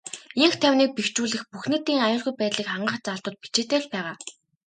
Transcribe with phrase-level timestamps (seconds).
[0.43, 4.15] Энх тайвныг бэхжүүлэх, бүх нийтийн аюулгүй байдлыг хангах заалтууд бичээтэй л байгаа.